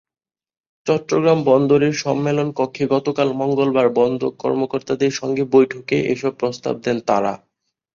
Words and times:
চট্টগ্রাম 0.87 1.39
বন্দরের 1.43 1.93
সম্মেলনকক্ষে 1.95 2.83
গতকাল 2.87 3.27
মঙ্গলবার 3.33 3.87
বন্দর 3.99 4.31
কর্মকর্তাদের 4.39 5.11
সঙ্গে 5.11 5.43
বৈঠকে 5.53 5.97
এসব 6.13 6.31
প্রস্তাব 6.39 6.75
দেন 6.85 6.97
তাঁরা। 7.07 7.33